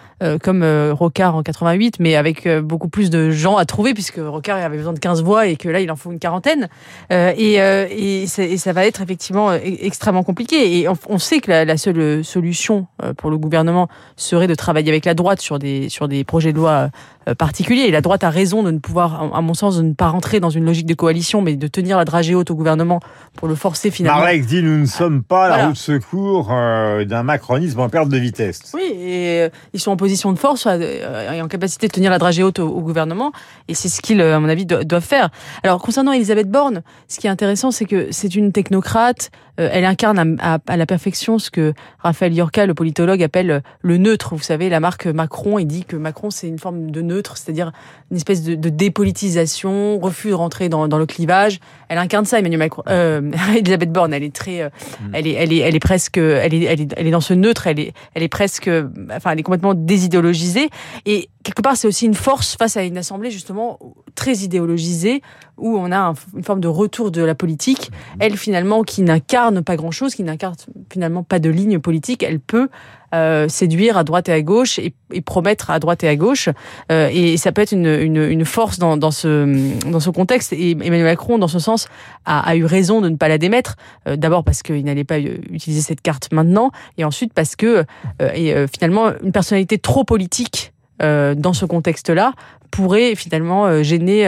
comme 0.41 0.63
Rocard 0.91 1.35
en 1.35 1.43
88, 1.43 1.99
mais 1.99 2.15
avec 2.15 2.47
beaucoup 2.59 2.89
plus 2.89 3.09
de 3.09 3.31
gens 3.31 3.57
à 3.57 3.65
trouver, 3.65 3.93
puisque 3.93 4.19
Rocard 4.19 4.57
avait 4.57 4.77
besoin 4.77 4.93
de 4.93 4.99
15 4.99 5.23
voix 5.23 5.47
et 5.47 5.55
que 5.55 5.69
là, 5.69 5.79
il 5.79 5.91
en 5.91 5.95
faut 5.95 6.11
une 6.11 6.19
quarantaine. 6.19 6.69
Et, 7.11 7.55
et, 7.55 8.27
ça 8.27 8.73
va 8.73 8.85
être 8.85 9.01
effectivement 9.01 9.51
e-, 9.51 9.59
extrêmement 9.63 10.23
compliqué. 10.23 10.79
Et 10.79 10.87
on, 11.09 11.17
sait 11.17 11.39
que 11.39 11.51
la, 11.51 11.65
la, 11.65 11.77
seule 11.77 12.23
solution 12.23 12.87
pour 13.17 13.29
le 13.29 13.37
gouvernement 13.37 13.87
serait 14.15 14.47
de 14.47 14.55
travailler 14.55 14.89
avec 14.89 15.05
la 15.05 15.13
droite 15.13 15.41
sur 15.41 15.59
des, 15.59 15.89
sur 15.89 16.07
des 16.07 16.23
projets 16.23 16.51
de 16.51 16.57
loi 16.57 16.89
particuliers. 17.37 17.83
Et 17.83 17.91
la 17.91 18.01
droite 18.01 18.23
a 18.23 18.29
raison 18.29 18.63
de 18.63 18.71
ne 18.71 18.79
pouvoir 18.79 19.31
à 19.33 19.41
mon 19.41 19.53
sens, 19.53 19.77
de 19.77 19.83
ne 19.83 19.93
pas 19.93 20.07
rentrer 20.07 20.39
dans 20.39 20.49
une 20.49 20.65
logique 20.65 20.85
de 20.85 20.93
coalition, 20.93 21.41
mais 21.41 21.55
de 21.55 21.67
tenir 21.67 21.97
la 21.97 22.05
dragée 22.05 22.35
haute 22.35 22.51
au 22.51 22.55
gouvernement 22.55 22.99
pour 23.35 23.47
le 23.47 23.55
forcer 23.55 23.91
finalement. 23.91 24.19
Marek 24.19 24.45
dit 24.45 24.61
nous 24.61 24.77
ne 24.77 24.85
sommes 24.85 25.23
pas 25.23 25.49
la 25.49 25.67
roue 25.67 25.73
de 25.73 25.77
secours 25.77 26.49
euh, 26.51 27.05
d'un 27.05 27.23
macronisme 27.23 27.79
en 27.79 27.89
perte 27.89 28.09
de 28.09 28.17
vitesse. 28.17 28.42
Oui, 28.73 28.83
et 28.83 29.41
euh, 29.41 29.49
ils 29.73 29.79
sont 29.79 29.91
en 29.91 29.97
position 29.97 30.31
de 30.31 30.39
force 30.39 30.65
euh, 30.67 31.31
et 31.31 31.41
en 31.41 31.47
capacité 31.47 31.87
de 31.87 31.91
tenir 31.91 32.11
la 32.11 32.17
dragée 32.17 32.43
haute 32.43 32.59
au, 32.59 32.81
gouvernement, 32.81 33.31
et 33.67 33.73
c'est 33.73 33.89
ce 33.89 34.01
qu'ils, 34.01 34.21
à 34.21 34.39
mon 34.39 34.49
avis, 34.49 34.65
doivent 34.65 35.03
faire. 35.03 35.29
Alors 35.63 35.81
concernant 35.81 36.11
Elisabeth 36.11 36.49
Borne, 36.49 36.83
ce 37.07 37.19
qui 37.19 37.27
est 37.27 37.29
intéressant, 37.29 37.71
c'est 37.71 37.85
que 37.85 38.07
c'est 38.11 38.35
une 38.35 38.51
technocrate. 38.51 39.31
elle 39.57 39.85
incarne 39.85 40.37
à, 40.41 40.59
à, 40.67 40.77
la 40.77 40.85
perfection 40.85 41.39
ce 41.39 41.49
que 41.49 41.73
Raphaël 41.99 42.33
Yorka, 42.33 42.65
le 42.65 42.73
politologue, 42.73 43.23
appelle 43.23 43.63
le 43.81 43.97
neutre. 43.97 44.35
Vous 44.35 44.43
savez, 44.43 44.69
la 44.69 44.79
marque 44.79 45.05
Macron, 45.05 45.59
il 45.59 45.65
dit 45.65 45.85
que 45.85 45.95
Macron 45.95 46.29
c'est 46.29 46.47
une 46.47 46.59
forme 46.59 46.91
de 46.91 47.01
neutre, 47.01 47.37
c'est-à-dire 47.37 47.71
une 48.11 48.17
espèce 48.17 48.43
de, 48.43 48.55
de 48.55 48.69
dépolitisation, 48.69 49.99
refus 49.99 50.29
de 50.29 50.33
rentrer 50.33 50.69
dans, 50.69 50.87
dans, 50.87 50.97
le 50.97 51.05
clivage. 51.05 51.59
Elle 51.89 51.97
incarne 51.97 52.25
ça, 52.25 52.39
Emmanuel 52.39 52.59
Macron. 52.59 52.83
Euh, 52.87 53.31
Elisabeth 53.57 53.91
Borne, 53.91 54.13
elle 54.13 54.23
est 54.23 54.33
très, 54.33 54.61
euh, 54.61 54.69
mm. 55.01 55.11
elle 55.13 55.27
est, 55.27 55.33
elle 55.33 55.53
est, 55.53 55.57
elle 55.57 55.75
est 55.75 55.79
presque, 55.79 56.17
elle 56.17 56.53
est, 56.53 56.63
elle 56.63 56.81
est, 56.81 56.93
elle 56.95 57.07
est 57.07 57.11
dans 57.11 57.21
ce 57.21 57.33
neutre. 57.33 57.67
Elle 57.67 57.79
est, 57.79 57.93
elle 58.13 58.23
est 58.23 58.29
presque, 58.33 58.67
enfin, 59.11 59.29
elle 59.29 59.39
est 59.39 59.43
complètement 59.43 59.75
désidéologisée. 59.75 60.71
Et 61.05 61.29
quelque 61.43 61.61
part, 61.61 61.77
c'est 61.77 61.87
aussi 61.87 62.07
une 62.07 62.15
force 62.15 62.55
face 62.57 62.77
à 62.77 62.83
une 62.83 62.97
assemblée 62.97 63.29
justement 63.29 63.77
très 64.15 64.37
idéologisée 64.37 65.21
où 65.57 65.77
on 65.77 65.91
a 65.91 66.15
une 66.35 66.43
forme 66.43 66.59
de 66.59 66.67
retour 66.67 67.11
de 67.11 67.21
la 67.21 67.35
politique. 67.35 67.91
Mm. 67.91 68.17
Elle, 68.21 68.37
finalement, 68.37 68.81
qui 68.81 69.03
n'incarne 69.03 69.63
pas 69.63 69.75
grand-chose, 69.75 70.15
qui 70.15 70.23
n'incarne 70.23 70.55
finalement 70.91 71.21
pas 71.21 71.37
de 71.37 71.51
ligne 71.51 71.77
politique, 71.77 72.23
elle 72.23 72.39
peut 72.39 72.69
euh, 73.13 73.47
séduire 73.47 73.97
à 73.97 74.03
droite 74.03 74.27
et 74.27 74.31
à 74.31 74.41
gauche 74.41 74.79
et, 74.79 74.93
et, 75.11 75.21
promettre 75.21 75.69
à 75.69 75.79
droite 75.79 76.03
et 76.03 76.07
à 76.07 76.15
gauche. 76.15 76.49
Euh, 76.91 77.09
et 77.13 77.37
ça 77.37 77.51
peut 77.51 77.61
être 77.61 77.71
une, 77.71 77.85
une, 77.85 78.45
force 78.45 78.79
dans, 78.79 78.97
dans, 78.97 79.11
ce, 79.11 79.87
dans 79.87 79.99
ce 79.99 80.09
contexte. 80.09 80.51
Et 80.53 80.71
Emmanuel 80.71 81.03
Macron, 81.03 81.37
dans 81.37 81.47
ce 81.47 81.59
sens, 81.59 81.87
a, 82.25 82.39
a 82.39 82.55
eu 82.55 82.65
raison 82.65 83.01
de 83.01 83.09
ne 83.09 83.15
pas 83.15 83.27
la 83.27 83.37
démettre. 83.37 83.75
Euh, 84.07 84.15
D'abord 84.15 84.43
parce 84.43 84.63
qu'il 84.63 84.83
n'allait 84.83 85.03
pas 85.03 85.19
utiliser 85.19 85.81
cette 85.81 86.01
carte 86.01 86.31
maintenant, 86.31 86.71
et 86.97 87.03
ensuite 87.03 87.33
parce 87.33 87.55
que 87.55 87.85
et, 88.33 88.53
finalement 88.71 89.11
une 89.21 89.31
personnalité 89.31 89.77
trop 89.77 90.03
politique 90.03 90.73
dans 90.99 91.53
ce 91.53 91.65
contexte-là 91.65 92.33
pourrait 92.71 93.15
finalement 93.15 93.83
gêner 93.83 94.23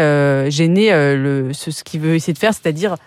gêner 0.49 0.91
le 0.91 1.51
ce, 1.53 1.71
ce 1.71 1.83
qu'il 1.83 2.01
veut 2.01 2.15
essayer 2.15 2.33
de 2.33 2.37
faire, 2.37 2.53
c'est-à-dire 2.53 2.97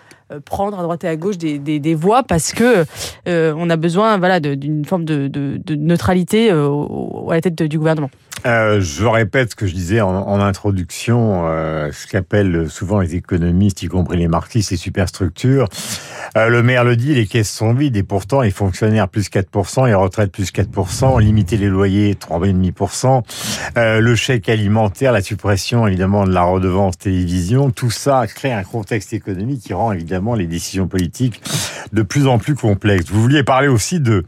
prendre 0.45 0.79
à 0.79 0.83
droite 0.83 1.03
et 1.03 1.07
à 1.07 1.15
gauche 1.15 1.37
des, 1.37 1.57
des, 1.57 1.95
voix 1.95 2.23
parce 2.23 2.53
que 2.53 2.85
euh, 3.27 3.53
on 3.57 3.69
a 3.69 3.77
besoin 3.77 4.17
voilà 4.17 4.39
d'une 4.39 4.85
forme 4.85 5.05
de, 5.05 5.27
de, 5.27 5.59
de 5.63 5.75
neutralité 5.75 6.51
euh, 6.51 6.69
à 7.29 7.33
la 7.33 7.41
tête 7.41 7.61
du 7.63 7.77
gouvernement. 7.77 8.11
Euh, 8.45 8.81
je 8.81 9.05
répète 9.05 9.51
ce 9.51 9.55
que 9.55 9.67
je 9.67 9.73
disais 9.73 10.01
en, 10.01 10.39
introduction, 10.39 11.43
euh, 11.45 11.91
ce 11.91 12.07
qu'appellent 12.07 12.69
souvent 12.69 12.99
les 12.99 13.15
économistes, 13.15 13.83
y 13.83 13.87
compris 13.87 14.17
les 14.17 14.27
marxistes, 14.27 14.71
les 14.71 14.77
superstructures. 14.77 15.67
Euh, 16.37 16.47
le 16.47 16.61
maire 16.63 16.83
le 16.83 16.95
dit, 16.95 17.13
les 17.13 17.25
caisses 17.25 17.49
sont 17.49 17.73
vides 17.73 17.97
et 17.97 18.03
pourtant 18.03 18.41
les 18.41 18.51
fonctionnaires 18.51 19.07
plus 19.09 19.29
4%, 19.29 19.87
les 19.87 19.93
retraites 19.93 20.31
plus 20.31 20.51
4%, 20.51 21.19
limiter 21.19 21.57
les 21.57 21.67
loyers 21.67 22.13
3,5%, 22.13 23.23
euh, 23.77 23.99
le 23.99 24.15
chèque 24.15 24.47
alimentaire, 24.49 25.11
la 25.11 25.21
suppression 25.21 25.87
évidemment 25.87 26.25
de 26.25 26.31
la 26.31 26.43
redevance 26.43 26.97
télévision, 26.97 27.71
tout 27.71 27.89
ça 27.89 28.25
crée 28.27 28.53
un 28.53 28.63
contexte 28.63 29.13
économique 29.13 29.61
qui 29.61 29.73
rend 29.73 29.91
évidemment 29.91 30.35
les 30.35 30.47
décisions 30.47 30.87
politiques 30.87 31.41
de 31.93 32.03
plus 32.03 32.27
en 32.27 32.37
plus 32.37 32.55
complexes. 32.55 33.09
Vous 33.09 33.21
vouliez 33.21 33.43
parler 33.43 33.67
aussi 33.67 33.99
de 33.99 34.23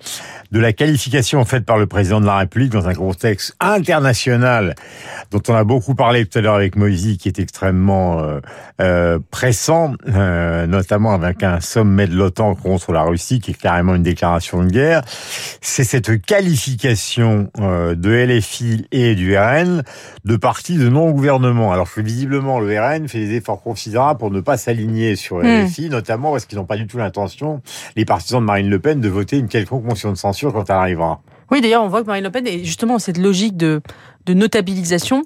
de 0.51 0.59
la 0.59 0.73
qualification 0.73 1.45
faite 1.45 1.65
par 1.65 1.77
le 1.77 1.87
président 1.87 2.19
de 2.19 2.25
la 2.25 2.37
République 2.37 2.73
dans 2.73 2.89
un 2.89 2.93
contexte 2.93 3.55
international 3.61 4.00
dont 5.31 5.41
on 5.47 5.55
a 5.55 5.63
beaucoup 5.63 5.95
parlé 5.95 6.25
tout 6.25 6.37
à 6.37 6.41
l'heure 6.41 6.55
avec 6.55 6.75
Moïse, 6.75 7.17
qui 7.17 7.27
est 7.27 7.39
extrêmement 7.39 8.19
euh, 8.19 8.39
euh, 8.81 9.19
pressant, 9.31 9.93
euh, 10.07 10.67
notamment 10.67 11.13
avec 11.13 11.43
un 11.43 11.59
sommet 11.59 12.07
de 12.07 12.15
l'OTAN 12.15 12.55
contre 12.55 12.91
la 12.91 13.03
Russie, 13.03 13.39
qui 13.39 13.51
est 13.51 13.61
carrément 13.61 13.95
une 13.95 14.03
déclaration 14.03 14.63
de 14.63 14.69
guerre. 14.69 15.03
C'est 15.61 15.83
cette 15.83 16.21
qualification 16.21 17.49
euh, 17.59 17.95
de 17.95 18.09
LFI 18.09 18.87
et 18.91 19.15
du 19.15 19.37
RN 19.37 19.83
de 20.25 20.35
partis 20.35 20.77
de 20.77 20.89
non-gouvernement. 20.89 21.71
Alors 21.71 21.91
que 21.91 22.01
visiblement, 22.01 22.59
le 22.59 22.79
RN 22.79 23.07
fait 23.07 23.19
des 23.19 23.35
efforts 23.35 23.61
considérables 23.61 24.19
pour 24.19 24.31
ne 24.31 24.41
pas 24.41 24.57
s'aligner 24.57 25.15
sur 25.15 25.37
hmm. 25.37 25.65
LFI, 25.65 25.89
notamment 25.89 26.31
parce 26.31 26.45
qu'ils 26.45 26.57
n'ont 26.57 26.65
pas 26.65 26.77
du 26.77 26.87
tout 26.87 26.97
l'intention, 26.97 27.61
les 27.95 28.05
partisans 28.05 28.41
de 28.41 28.45
Marine 28.45 28.69
Le 28.69 28.79
Pen, 28.79 28.99
de 28.99 29.09
voter 29.09 29.37
une 29.37 29.47
quelconque 29.47 29.83
motion 29.83 30.11
de 30.11 30.17
censure 30.17 30.53
quand 30.53 30.69
elle 30.69 30.75
arrivera. 30.75 31.21
Oui, 31.51 31.61
d'ailleurs, 31.61 31.83
on 31.83 31.89
voit 31.89 32.01
que 32.01 32.07
Marine 32.07 32.23
Le 32.23 32.31
Pen 32.31 32.47
est 32.47 32.63
justement 32.63 32.97
cette 32.97 33.17
logique 33.17 33.57
de, 33.57 33.81
de 34.25 34.33
notabilisation. 34.33 35.23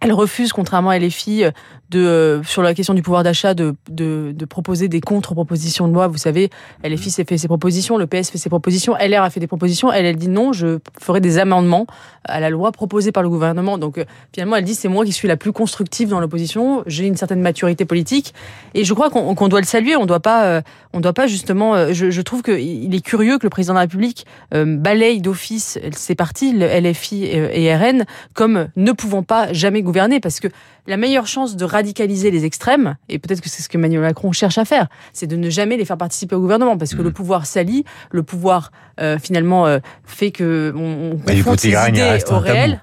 Elle 0.00 0.12
refuse, 0.12 0.52
contrairement 0.52 0.90
à 0.90 0.98
LFI, 0.98 1.44
de, 1.90 2.00
euh, 2.00 2.42
sur 2.42 2.62
la 2.62 2.74
question 2.74 2.94
du 2.94 3.02
pouvoir 3.02 3.22
d'achat, 3.22 3.54
de, 3.54 3.74
de, 3.90 4.32
de, 4.36 4.44
proposer 4.44 4.88
des 4.88 5.00
contre-propositions 5.00 5.88
de 5.88 5.94
loi. 5.94 6.06
Vous 6.06 6.18
savez, 6.18 6.50
LFI 6.84 7.10
s'est 7.10 7.24
fait 7.24 7.38
ses 7.38 7.48
propositions, 7.48 7.96
le 7.96 8.06
PS 8.06 8.30
fait 8.30 8.38
ses 8.38 8.50
propositions, 8.50 8.94
LR 8.96 9.22
a 9.22 9.30
fait 9.30 9.40
des 9.40 9.46
propositions. 9.46 9.90
Elle, 9.92 10.04
elle 10.04 10.16
dit 10.16 10.28
non, 10.28 10.52
je 10.52 10.78
ferai 11.00 11.20
des 11.20 11.38
amendements 11.38 11.86
à 12.24 12.40
la 12.40 12.50
loi 12.50 12.72
proposée 12.72 13.10
par 13.10 13.22
le 13.22 13.30
gouvernement. 13.30 13.78
Donc 13.78 13.98
euh, 13.98 14.04
finalement, 14.34 14.56
elle 14.56 14.64
dit 14.64 14.74
c'est 14.74 14.88
moi 14.88 15.04
qui 15.04 15.12
suis 15.12 15.28
la 15.28 15.36
plus 15.36 15.52
constructive 15.52 16.08
dans 16.08 16.20
l'opposition. 16.20 16.82
J'ai 16.86 17.06
une 17.06 17.16
certaine 17.16 17.40
maturité 17.40 17.84
politique 17.84 18.34
et 18.74 18.84
je 18.84 18.94
crois 18.94 19.08
qu'on 19.08 19.48
doit 19.48 19.60
le 19.60 19.66
saluer. 19.66 19.96
On 19.96 20.04
doit 20.04 20.20
pas, 20.20 20.44
euh, 20.44 20.60
on 20.92 21.00
doit 21.00 21.14
pas 21.14 21.26
justement. 21.26 21.92
Je, 21.92 22.10
je 22.10 22.22
trouve 22.22 22.42
qu'il 22.42 22.94
est 22.94 23.04
curieux 23.04 23.38
que 23.38 23.46
le 23.46 23.50
président 23.50 23.72
de 23.72 23.78
la 23.78 23.82
République 23.82 24.26
balaye 24.52 25.20
d'office 25.20 25.78
ses 25.92 26.14
partis, 26.14 26.52
le 26.52 26.66
LFI 26.66 27.24
et 27.24 27.74
RN, 27.74 28.04
comme 28.34 28.68
ne 28.76 28.92
pouvant 28.92 29.22
pas 29.22 29.52
jamais 29.52 29.82
gouverner, 29.88 30.20
parce 30.20 30.38
que 30.40 30.48
la 30.86 30.96
meilleure 30.96 31.26
chance 31.26 31.56
de 31.56 31.64
radicaliser 31.64 32.30
les 32.30 32.44
extrêmes, 32.44 32.96
et 33.08 33.18
peut-être 33.18 33.40
que 33.40 33.48
c'est 33.48 33.62
ce 33.62 33.68
que 33.68 33.76
Emmanuel 33.76 34.02
Macron 34.02 34.32
cherche 34.32 34.58
à 34.58 34.64
faire, 34.64 34.88
c'est 35.12 35.26
de 35.26 35.36
ne 35.36 35.50
jamais 35.50 35.76
les 35.76 35.84
faire 35.84 35.98
participer 35.98 36.36
au 36.36 36.40
gouvernement, 36.40 36.76
parce 36.78 36.94
que 36.94 37.02
le 37.02 37.10
mmh. 37.10 37.20
pouvoir 37.20 37.46
s'allie, 37.46 37.84
le 38.10 38.22
pouvoir 38.22 38.70
euh, 39.00 39.18
finalement 39.18 39.66
euh, 39.66 39.78
fait 40.04 40.30
que 40.30 40.72
on, 40.76 41.12
on 41.12 41.18
confronte 41.18 41.60
ses 41.60 41.74
idées 41.88 42.18
au 42.30 42.38
réel. 42.38 42.82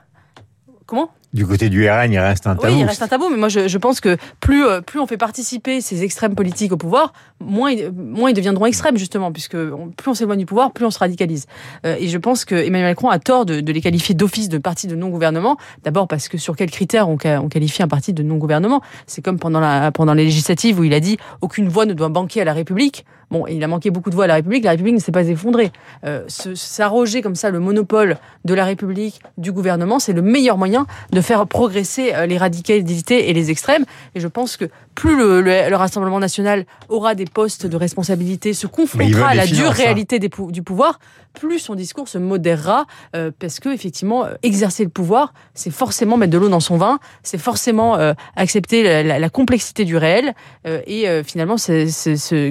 Comment? 0.85 1.09
Du 1.35 1.45
côté 1.45 1.67
du 1.67 1.87
RN, 1.89 2.13
il 2.13 2.17
reste 2.17 2.47
un 2.47 2.55
tabou. 2.55 2.73
Oui, 2.73 2.79
il 2.79 2.85
reste 2.85 3.01
un 3.01 3.07
tabou, 3.09 3.27
mais 3.29 3.35
moi 3.35 3.49
je, 3.49 3.67
je 3.67 3.77
pense 3.77 3.99
que 3.99 4.15
plus, 4.39 4.65
euh, 4.65 4.79
plus 4.79 5.01
on 5.01 5.05
fait 5.05 5.17
participer 5.17 5.81
ces 5.81 6.01
extrêmes 6.01 6.33
politiques 6.33 6.71
au 6.71 6.77
pouvoir, 6.77 7.11
moins, 7.41 7.73
moins 7.93 8.29
ils 8.29 8.33
deviendront 8.33 8.65
extrêmes, 8.65 8.97
justement, 8.97 9.33
puisque 9.33 9.57
plus 9.57 10.07
on 10.07 10.13
s'éloigne 10.13 10.39
du 10.39 10.45
pouvoir, 10.45 10.71
plus 10.71 10.85
on 10.85 10.91
se 10.91 10.99
radicalise. 10.99 11.45
Euh, 11.85 11.97
et 11.99 12.07
je 12.07 12.17
pense 12.17 12.45
que 12.45 12.55
Emmanuel 12.55 12.91
Macron 12.91 13.09
a 13.09 13.19
tort 13.19 13.45
de, 13.45 13.59
de 13.59 13.71
les 13.73 13.81
qualifier 13.81 14.15
d'office 14.15 14.47
de 14.47 14.57
parti 14.57 14.87
de 14.87 14.95
non-gouvernement. 14.95 15.57
D'abord 15.83 16.07
parce 16.07 16.29
que 16.29 16.37
sur 16.37 16.55
quels 16.55 16.71
critères 16.71 17.09
on, 17.09 17.17
on 17.25 17.49
qualifie 17.49 17.83
un 17.83 17.89
parti 17.89 18.13
de 18.13 18.23
non-gouvernement? 18.23 18.79
C'est 19.05 19.21
comme 19.21 19.37
pendant, 19.37 19.59
la, 19.59 19.91
pendant 19.91 20.13
les 20.13 20.23
législatives 20.23 20.79
où 20.79 20.85
il 20.85 20.93
a 20.93 21.01
dit 21.01 21.17
aucune 21.41 21.67
voix 21.67 21.85
ne 21.85 21.93
doit 21.93 22.07
banquer 22.07 22.39
à 22.39 22.45
la 22.45 22.53
République. 22.53 23.05
Bon, 23.31 23.47
il 23.47 23.63
a 23.63 23.67
manqué 23.67 23.89
beaucoup 23.89 24.11
de 24.11 24.15
voix 24.15 24.25
à 24.25 24.27
la 24.27 24.35
République, 24.35 24.63
la 24.63 24.71
République 24.71 24.93
ne 24.93 24.99
s'est 24.99 25.11
pas 25.11 25.27
effondrée. 25.27 25.71
Euh, 26.05 26.23
S'arroger 26.27 27.23
comme 27.23 27.35
ça 27.35 27.49
le 27.49 27.59
monopole 27.59 28.17
de 28.45 28.53
la 28.53 28.65
République, 28.65 29.19
du 29.39 29.51
gouvernement, 29.51 29.97
c'est 29.97 30.13
le 30.13 30.21
meilleur 30.21 30.57
moyen 30.59 30.85
de 31.11 31.21
faire 31.25 31.46
progresser 31.48 32.13
euh, 32.13 32.25
les 32.25 32.38
radicalités 32.38 33.29
et 33.29 33.34
les 33.34 33.51
extrêmes. 33.51 33.86
Et 34.13 34.20
je 34.20 34.27
pense 34.27 34.58
que 34.58 34.65
plus 34.94 35.17
le, 35.17 35.41
le, 35.41 35.75
Rassemblement 35.75 36.20
national 36.20 36.65
aura 36.88 37.15
des 37.15 37.25
postes 37.25 37.65
de 37.65 37.75
responsabilité, 37.75 38.53
se 38.53 38.65
confrontera 38.65 39.29
à 39.29 39.36
la 39.36 39.46
dure 39.46 39.72
réalité 39.72 40.20
des, 40.20 40.29
du 40.50 40.63
pouvoir, 40.63 41.00
plus 41.36 41.60
son 41.60 41.75
discours 41.75 42.08
se 42.08 42.17
modérera, 42.17 42.86
euh, 43.15 43.29
parce 43.38 43.60
que 43.60 43.70
effectivement, 43.70 44.25
exercer 44.41 44.84
le 44.84 44.89
pouvoir, 44.89 45.34
c'est 45.53 45.70
forcément 45.70 46.17
mettre 46.17 46.32
de 46.32 46.38
l'eau 46.38 46.50
dans 46.50 46.60
son 46.60 46.77
vin, 46.77 47.00
c'est 47.22 47.38
forcément 47.38 47.98
euh, 47.98 48.13
accepter 48.36 49.03
la, 49.03 49.20
la, 49.20 49.29
complexité 49.29 49.86
du 49.86 49.98
réel, 49.98 50.34
euh, 50.65 50.82
et 50.88 51.05
finalement, 51.24 51.58
c'est 51.58 51.88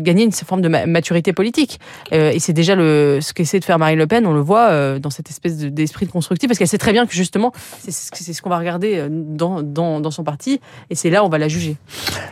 gagner 0.00 0.25
une 0.25 0.33
forme 0.33 0.61
de 0.61 0.69
maturité 0.69 1.33
politique. 1.33 1.81
et 2.12 2.38
c'est 2.38 2.52
déjà 2.52 2.75
le, 2.75 3.21
ce 3.21 3.33
qu'essaie 3.33 3.59
de 3.59 3.64
faire 3.64 3.78
Marine 3.78 3.99
Le 3.99 4.07
Pen, 4.07 4.26
on 4.26 4.35
le 4.35 4.40
voit 4.40 4.99
dans 4.99 5.11
cette 5.11 5.31
espèce 5.31 5.57
d'esprit 5.57 6.07
de, 6.07 6.11
constructif, 6.11 6.49
parce 6.49 6.59
qu'elle 6.59 6.69
sait 6.69 6.78
très 6.78 6.93
bien 6.93 7.07
que 7.07 7.14
justement, 7.14 7.52
c'est 7.78 7.90
ce 7.90 8.43
qu'on 8.43 8.50
va 8.50 8.59
regarder 8.64 9.06
dans, 9.11 9.62
dans, 9.62 10.00
dans 10.00 10.11
son 10.11 10.25
parti, 10.25 10.61
et 10.90 10.94
c'est 10.94 11.11
là 11.11 11.23
où 11.23 11.26
on 11.26 11.28
va 11.28 11.38
la 11.38 11.49
juger. 11.49 11.76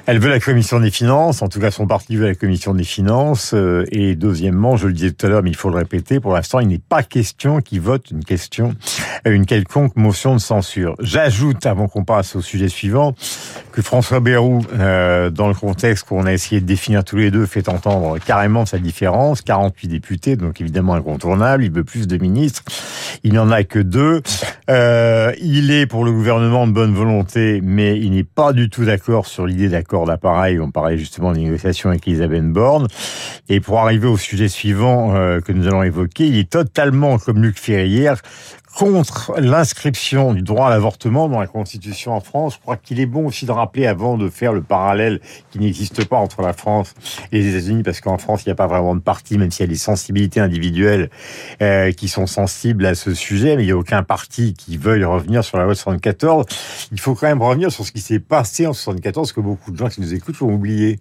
Elle 0.07 0.19
veut 0.19 0.31
la 0.31 0.41
commission 0.41 0.81
des 0.81 0.91
finances, 0.91 1.43
en 1.43 1.49
tout 1.49 1.61
cas 1.61 1.71
son 1.71 1.87
parti 1.87 2.17
veut 2.17 2.27
la 2.27 2.35
commission 2.35 2.75
des 2.75 2.85
finances. 2.85 3.53
Euh, 3.55 3.85
et 3.93 4.15
deuxièmement, 4.17 4.77
je 4.77 4.87
le 4.87 4.93
disais 4.93 5.13
tout 5.13 5.27
à 5.27 5.29
l'heure, 5.29 5.43
mais 5.43 5.51
il 5.51 5.57
faut 5.57 5.71
le 5.71 5.77
répéter, 5.77 6.21
pour 6.21 6.33
l'instant, 6.33 6.61
il 6.61 6.69
n'est 6.69 6.79
pas 6.79 7.03
question 7.03 7.61
qu'il 7.61 7.81
vote 7.81 8.11
une 8.11 8.25
question, 8.25 8.75
euh, 9.27 9.33
une 9.33 9.47
quelconque 9.47 9.97
motion 9.97 10.35
de 10.35 10.41
censure. 10.41 10.95
J'ajoute, 11.01 11.67
avant 11.67 11.89
qu'on 11.89 12.05
passe 12.05 12.37
au 12.37 12.41
sujet 12.41 12.69
suivant, 12.69 13.15
que 13.73 13.83
François 13.83 14.21
Bayrou, 14.21 14.63
euh, 14.75 15.31
dans 15.31 15.49
le 15.49 15.55
contexte 15.55 16.07
qu'on 16.07 16.27
a 16.27 16.33
essayé 16.33 16.61
de 16.61 16.67
définir 16.67 17.05
tous 17.05 17.17
les 17.17 17.31
deux, 17.31 17.47
fait 17.47 17.69
entendre 17.69 18.19
carrément 18.19 18.67
sa 18.67 18.79
différence. 18.79 19.43
48 19.43 19.89
députés, 19.89 20.37
donc 20.37 20.61
évidemment 20.61 20.95
incontournable. 20.95 21.65
Il 21.65 21.73
veut 21.73 21.85
plus 21.85 22.07
de 22.07 22.17
ministres. 22.19 22.63
Il 23.25 23.33
n'y 23.33 23.39
en 23.39 23.51
a 23.51 23.65
que 23.65 23.79
deux. 23.79 24.23
il 24.69 25.71
est 25.71 25.87
pour 25.87 26.05
le 26.05 26.13
gouvernement 26.13 26.67
de 26.67 26.73
bonne 26.73 26.95
volonté, 26.95 27.61
mais 27.63 27.99
il 27.99 28.13
n'est 28.13 28.25
pas 28.25 28.53
du 28.53 28.71
tout 28.71 28.85
d'accord 28.85 29.27
sur 29.27 29.47
l'idée 29.47 29.69
d'accord 29.69 30.07
d'appareil. 30.07 30.61
On 30.61 30.71
parlait 30.71 30.99
justement 30.99 31.33
de 31.33 31.39
négociations 31.39 31.91
avec 31.91 32.07
Elisabeth 32.07 32.53
Borne. 32.53 32.89
Et 33.49 33.61
pour 33.61 33.81
arriver 33.81 34.07
au 34.09 34.17
sujet 34.17 34.49
suivant 34.49 35.15
euh, 35.15 35.41
que 35.41 35.53
nous 35.53 35.67
allons 35.67 35.83
évoquer, 35.83 36.27
il 36.27 36.39
est 36.39 36.51
totalement, 36.51 37.19
comme 37.19 37.43
Luc 37.43 37.59
Ferrière, 37.59 38.21
contre 38.75 39.35
l'inscription 39.39 40.33
du 40.33 40.43
droit 40.43 40.69
à 40.69 40.71
l'avortement 40.71 41.29
dans 41.29 41.41
la 41.41 41.47
Constitution 41.47 42.15
en 42.15 42.21
France. 42.21 42.55
Je 42.55 42.61
crois 42.61 42.77
qu'il 42.77 43.01
est 43.01 43.07
bon 43.07 43.27
aussi 43.27 43.45
de 43.45 43.53
rappeler, 43.53 43.87
avant 43.87 44.17
de 44.17 44.29
faire 44.31 44.53
le 44.53 44.63
parallèle 44.63 45.21
qui 45.51 45.59
n'existe 45.59 46.05
pas 46.07 46.17
entre 46.17 46.43
la 46.43 46.53
France 46.53 46.95
et 47.33 47.39
les 47.39 47.55
États-Unis, 47.55 47.83
parce 47.83 48.01
qu'en 48.01 48.19
France, 48.19 48.45
il 48.45 48.49
n'y 48.49 48.53
a 48.53 48.57
pas 48.57 48.67
vraiment 48.67 48.95
de 48.95 49.01
parti, 49.01 49.37
même 49.37 49.51
s'il 49.51 49.67
y 49.67 49.69
a 49.69 49.73
des 49.73 49.77
sensibilités 49.77 50.41
individuelles 50.41 51.11
euh, 51.61 51.93
qui 51.93 52.09
sont 52.09 52.27
sensibles 52.27 52.87
à 52.87 52.95
ce 52.95 53.15
sujet, 53.15 53.57
mais 53.57 53.63
il 53.63 53.67
n'y 53.67 53.73
a 53.73 53.77
aucun 53.77 54.03
parti 54.03 54.55
qui 54.55 54.79
veuille 54.79 55.05
revenir 55.05 55.45
sur 55.45 55.59
la 55.59 55.65
loi 55.65 55.75
de 55.75 55.79
74. 55.79 56.47
Il 56.93 57.01
faut 57.01 57.15
quand 57.15 57.27
même 57.27 57.43
revenir 57.43 57.71
sur 57.71 57.85
ce 57.85 57.93
qui 57.93 58.01
s'est 58.01 58.21
passé 58.21 58.67
en 58.67 58.73
74, 58.73 59.33
que 59.33 59.41
beaucoup 59.41 59.71
de 59.71 59.77
gens 59.77 59.89
qui 59.89 60.01
nous 60.01 60.15
écoutent 60.15 60.41
ont 60.41 60.53
oublié. 60.53 60.99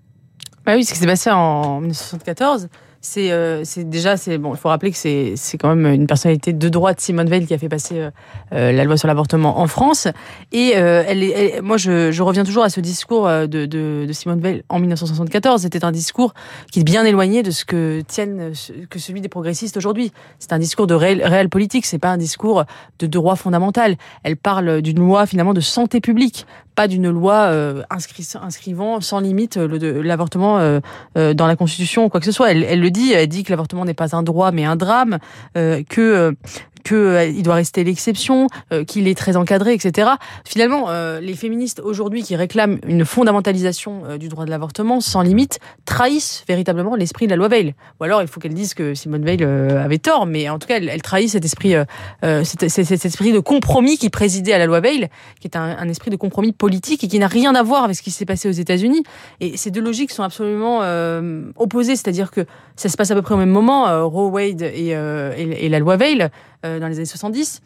Bah 0.66 0.74
oui, 0.76 0.84
ce 0.84 0.94
qui 0.94 1.00
s'est 1.00 1.08
passé 1.08 1.32
en 1.32 1.80
1974 1.80 2.68
c'est 3.02 3.32
euh, 3.32 3.64
déjà 3.78 4.16
c'est 4.16 4.38
bon 4.38 4.54
il 4.54 4.58
faut 4.58 4.70
rappeler 4.70 4.92
que 4.92 4.98
c'est 4.98 5.58
quand 5.60 5.76
même 5.76 5.92
une 5.92 6.06
personnalité 6.06 6.54
de 6.54 6.70
droite 6.70 7.02
Simone 7.02 7.28
Veil 7.28 7.48
qui 7.48 7.54
a 7.54 7.58
fait 7.58 7.68
passer 7.68 8.00
euh, 8.00 8.12
euh, 8.54 8.72
la 8.72 8.84
loi 8.84 8.96
sur 8.96 9.08
l'avortement 9.08 9.60
en 9.60 9.68
France. 9.68 10.08
Et 10.52 10.70
elle, 10.72 11.24
est, 11.24 11.62
moi 11.62 11.78
je, 11.78 12.12
je 12.12 12.24
reviens 12.24 12.44
toujours 12.44 12.64
à 12.64 12.70
ce 12.70 12.80
discours 12.80 13.28
de, 13.28 13.48
de, 13.48 14.06
de 14.08 14.14
Simone 14.14 14.40
Veil 14.40 14.64
en 14.70 14.80
1974 14.80 15.64
c'était 15.64 15.84
un 15.84 15.92
discours 15.92 16.34
qui 16.72 16.82
est 16.82 16.84
bien 16.84 17.04
éloigné 17.04 17.42
de 17.42 17.52
ce 17.52 17.66
que 17.66 18.02
tiennent 18.08 18.52
que 18.90 19.00
celui 19.00 19.22
des 19.22 19.30
progressistes 19.30 19.78
aujourd'hui. 19.78 20.12
C'est 20.40 20.54
un 20.54 20.60
discours 20.60 20.86
de 20.86 20.94
réel, 20.94 21.24
réel 21.24 21.50
politique. 21.50 21.86
C'est 21.86 22.00
pas 22.00 22.10
un 22.10 22.18
discours 22.18 22.66
de 23.00 23.08
droit 23.08 23.36
fondamental. 23.36 23.96
Elle 24.24 24.38
parle 24.38 24.82
d'une 24.82 25.00
loi 25.00 25.26
finalement 25.26 25.54
de 25.54 25.62
santé 25.62 26.02
publique 26.02 26.46
pas 26.76 26.88
d'une 26.88 27.10
loi 27.10 27.34
euh, 27.34 27.84
inscrivant 27.90 29.02
sans 29.02 29.20
limite 29.20 29.58
l'avortement 29.58 30.60
euh, 30.60 30.80
euh, 31.18 31.34
dans 31.34 31.48
la 31.48 31.56
Constitution 31.56 32.06
ou 32.06 32.10
quoi 32.10 32.20
que 32.20 32.26
ce 32.26 32.32
soit. 32.32 32.52
Elle, 32.52 32.64
elle 32.64 32.80
le 32.80 32.92
dit, 32.92 33.12
elle 33.14 33.28
dit 33.28 33.44
que 33.44 33.52
l'avortement 33.52 33.86
n'est 33.86 33.94
pas 33.94 34.16
un 34.16 34.24
droit 34.24 34.52
mais 34.52 34.66
un 34.66 34.76
drame, 34.76 35.20
euh, 35.58 35.84
que 35.88 36.36
qu'il 36.84 36.98
euh, 36.98 37.42
doit 37.42 37.56
rester 37.56 37.84
l'exception, 37.84 38.48
euh, 38.72 38.84
qu'il 38.84 39.08
est 39.08 39.18
très 39.18 39.38
encadré, 39.38 39.74
etc. 39.74 40.12
Finalement, 40.46 40.90
euh, 40.90 41.20
les 41.20 41.34
féministes 41.34 41.80
aujourd'hui 41.80 42.24
qui 42.24 42.36
réclament 42.36 42.80
une 42.88 43.06
fondamentalisation 43.06 44.18
du 44.18 44.30
droit 44.30 44.46
de 44.46 44.50
l'avortement 44.50 45.02
sans 45.02 45.22
limite 45.22 45.60
trahissent 45.86 46.44
véritablement 46.48 46.96
l'esprit 46.96 47.26
de 47.26 47.32
la 47.32 47.36
loi 47.36 47.48
Veil. 47.48 47.76
Ou 48.00 48.04
alors 48.04 48.22
il 48.22 48.28
faut 48.28 48.40
qu'elles 48.40 48.54
disent 48.54 48.74
que 48.74 48.94
Simone 48.94 49.24
Veil 49.24 49.44
avait 49.44 49.98
tort, 49.98 50.26
mais 50.26 50.50
en 50.50 50.60
tout 50.60 50.68
cas, 50.68 50.78
elle, 50.78 51.02
trahit 51.02 51.30
cet 51.30 51.46
esprit, 51.46 51.74
cet, 52.22 52.70
cet, 52.70 53.06
esprit 53.06 53.32
de 53.32 53.40
compromis 53.40 53.98
qui 53.98 54.10
présidait 54.10 54.54
à 54.54 54.58
la 54.58 54.66
loi 54.66 54.80
Veil, 54.80 55.10
qui 55.40 55.48
est 55.48 55.56
un, 55.56 55.78
un 55.78 55.90
esprit 55.90 56.12
de 56.12 56.16
compromis 56.16 56.52
politique 56.52 57.04
et 57.04 57.08
qui 57.08 57.20
n'a 57.20 57.28
rien 57.28 57.56
à 57.56 57.64
voir 57.64 57.84
avec 57.84 57.96
ce 57.96 58.02
qui 58.02 58.12
s'est 58.12 58.26
passé 58.26 58.48
aux 58.50 58.54
États-Unis. 58.54 59.04
Et 59.40 59.58
ces 59.58 59.72
deux 59.72 59.82
logiques 59.82 60.12
sont 60.12 60.24
absolument 60.24 60.82
opposées, 61.58 61.96
c'est-à-dire 61.96 62.32
que 62.32 62.46
ça 62.76 62.90
se 62.90 62.98
passe 62.98 63.12
à 63.12 63.16
peu 63.16 63.22
près 63.22 63.36
au 63.36 63.38
même 63.38 63.50
moment, 63.50 64.08
Roe 64.08 64.30
Wade 64.30 64.62
et, 64.62 64.90
et, 64.90 65.66
et 65.66 65.70
la 65.70 65.80
loi 65.80 65.98
Veil. 65.98 66.30
Euh, 66.64 66.80
dans 66.80 66.88
les 66.88 66.98
années 66.98 67.06
70. 67.06 67.62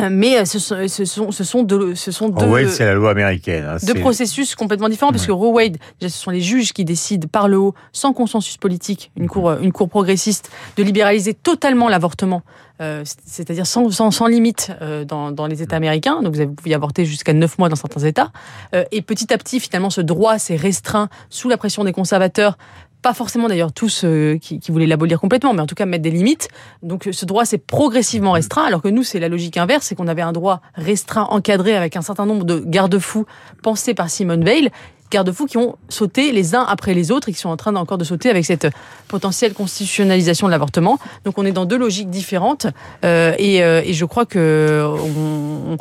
Euh, 0.00 0.08
mais 0.10 0.38
euh, 0.38 0.44
ce 0.44 0.58
sont, 0.58 0.88
ce 0.88 1.04
sont, 1.04 1.30
ce 1.30 1.44
sont 1.44 1.62
deux, 1.62 1.94
ce 1.94 2.10
sont 2.10 2.28
deux. 2.28 2.44
Wade, 2.44 2.68
c'est 2.68 2.84
la 2.84 2.94
loi 2.94 3.12
américaine. 3.12 3.64
Hein, 3.64 3.76
deux 3.86 3.94
processus 3.94 4.56
complètement 4.56 4.88
différents, 4.88 5.12
puisque 5.12 5.30
Roe 5.30 5.52
Wade, 5.52 5.76
ce 6.02 6.08
sont 6.08 6.30
les 6.30 6.40
juges 6.40 6.72
qui 6.72 6.84
décident 6.84 7.28
par 7.30 7.48
le 7.48 7.58
haut, 7.58 7.74
sans 7.92 8.12
consensus 8.12 8.56
politique, 8.56 9.12
une 9.16 9.28
cour, 9.28 9.52
une 9.52 9.72
cour 9.72 9.88
progressiste, 9.88 10.50
de 10.76 10.82
libéraliser 10.82 11.34
totalement 11.34 11.88
l'avortement, 11.88 12.42
euh, 12.82 13.04
c'est-à-dire 13.24 13.66
sans, 13.66 13.90
sans, 13.90 14.10
sans, 14.10 14.26
limite 14.26 14.70
euh, 14.82 15.06
dans, 15.06 15.32
dans, 15.32 15.46
les 15.46 15.62
États 15.62 15.76
américains. 15.76 16.20
Donc 16.20 16.36
vous 16.36 16.52
pouvez 16.52 16.74
avorter 16.74 17.06
jusqu'à 17.06 17.32
9 17.32 17.58
mois 17.58 17.70
dans 17.70 17.76
certains 17.76 18.00
États. 18.00 18.32
Euh, 18.74 18.84
et 18.92 19.00
petit 19.00 19.32
à 19.32 19.38
petit, 19.38 19.60
finalement, 19.60 19.88
ce 19.88 20.02
droit 20.02 20.38
s'est 20.38 20.56
restreint 20.56 21.08
sous 21.30 21.48
la 21.48 21.56
pression 21.56 21.84
des 21.84 21.92
conservateurs 21.92 22.58
pas 23.02 23.14
forcément 23.14 23.48
d'ailleurs 23.48 23.72
tous 23.72 24.02
euh, 24.04 24.38
qui, 24.38 24.58
qui, 24.58 24.72
voulaient 24.72 24.86
l'abolir 24.86 25.20
complètement, 25.20 25.54
mais 25.54 25.60
en 25.60 25.66
tout 25.66 25.74
cas 25.74 25.86
mettre 25.86 26.02
des 26.02 26.10
limites. 26.10 26.48
Donc 26.82 27.08
ce 27.10 27.24
droit 27.24 27.44
s'est 27.44 27.58
progressivement 27.58 28.32
restreint, 28.32 28.64
alors 28.64 28.82
que 28.82 28.88
nous, 28.88 29.02
c'est 29.02 29.20
la 29.20 29.28
logique 29.28 29.56
inverse, 29.56 29.86
c'est 29.86 29.94
qu'on 29.94 30.08
avait 30.08 30.22
un 30.22 30.32
droit 30.32 30.60
restreint, 30.74 31.26
encadré, 31.30 31.76
avec 31.76 31.96
un 31.96 32.02
certain 32.02 32.26
nombre 32.26 32.44
de 32.44 32.62
garde-fous 32.64 33.26
pensés 33.62 33.94
par 33.94 34.10
Simone 34.10 34.44
Veil, 34.44 34.70
garde-fous 35.10 35.46
qui 35.46 35.56
ont 35.56 35.76
sauté 35.88 36.32
les 36.32 36.54
uns 36.54 36.64
après 36.64 36.94
les 36.94 37.10
autres 37.10 37.28
et 37.28 37.32
qui 37.32 37.38
sont 37.38 37.48
en 37.48 37.56
train 37.56 37.74
encore 37.76 37.98
de 37.98 38.04
sauter 38.04 38.30
avec 38.30 38.44
cette 38.44 38.68
potentielle 39.08 39.54
constitutionnalisation 39.54 40.46
de 40.46 40.52
l'avortement. 40.52 40.98
Donc 41.24 41.38
on 41.38 41.44
est 41.44 41.52
dans 41.52 41.64
deux 41.64 41.78
logiques 41.78 42.10
différentes 42.10 42.66
euh, 43.04 43.34
et, 43.38 43.62
euh, 43.62 43.82
et, 43.84 43.92
je 43.92 44.04
crois 44.04 44.26
que 44.26 44.84
on, 44.84 45.76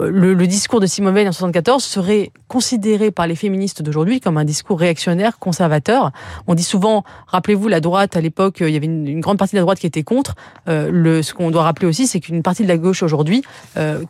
le, 0.00 0.46
discours 0.46 0.80
de 0.80 0.86
Simone 0.86 1.14
Veil 1.14 1.28
en 1.28 1.32
74 1.32 1.82
serait 1.82 2.30
considéré 2.48 3.10
par 3.10 3.26
les 3.26 3.36
féministes 3.36 3.82
d'aujourd'hui 3.82 4.20
comme 4.20 4.36
un 4.36 4.44
discours 4.44 4.78
réactionnaire, 4.78 5.38
conservateur. 5.38 6.12
On 6.46 6.54
dit 6.54 6.62
souvent, 6.62 7.04
rappelez-vous, 7.28 7.68
la 7.68 7.80
droite 7.80 8.16
à 8.16 8.20
l'époque, 8.20 8.58
il 8.60 8.70
y 8.70 8.76
avait 8.76 8.86
une, 8.86 9.20
grande 9.20 9.38
partie 9.38 9.54
de 9.54 9.58
la 9.58 9.62
droite 9.62 9.78
qui 9.78 9.86
était 9.86 10.02
contre. 10.02 10.34
Euh, 10.68 11.22
ce 11.22 11.34
qu'on 11.34 11.50
doit 11.50 11.62
rappeler 11.62 11.86
aussi, 11.86 12.06
c'est 12.06 12.20
qu'une 12.20 12.42
partie 12.42 12.62
de 12.62 12.68
la 12.68 12.76
gauche 12.76 13.02
aujourd'hui 13.02 13.42
euh, 13.76 14.02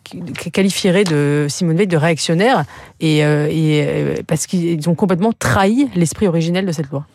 qualifierait 0.53 1.05
de 1.05 1.47
Simone 1.49 1.77
Veil 1.77 1.87
de 1.87 1.97
réactionnaire, 1.97 2.65
et, 3.01 3.25
euh, 3.25 3.49
euh, 3.53 4.17
parce 4.27 4.47
qu'ils 4.47 4.89
ont 4.89 4.95
complètement 4.95 5.33
trahi 5.33 5.89
l'esprit 5.95 6.27
originel 6.27 6.67
de 6.67 6.73
cette 6.73 6.91
loi. 6.91 7.07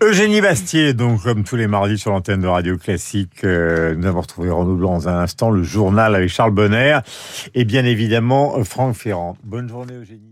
Eugénie 0.00 0.40
Bastier, 0.40 0.94
donc 0.94 1.22
comme 1.22 1.44
tous 1.44 1.56
les 1.56 1.66
mardis 1.66 1.98
sur 1.98 2.12
l'antenne 2.12 2.40
de 2.40 2.46
Radio 2.46 2.76
Classique, 2.76 3.42
nous 3.42 4.06
avons 4.06 4.20
retrouvé 4.20 4.50
Renaud 4.50 4.76
Blanc 4.76 4.92
dans 4.98 5.08
un 5.08 5.20
instant, 5.20 5.50
le 5.50 5.62
journal 5.62 6.14
avec 6.14 6.28
Charles 6.28 6.52
Bonner 6.52 6.98
et 7.54 7.64
bien 7.64 7.84
évidemment 7.84 8.62
Franck 8.64 8.94
Ferrand. 8.94 9.36
Bonne 9.44 9.68
journée 9.68 9.94
Eugénie. 9.94 10.27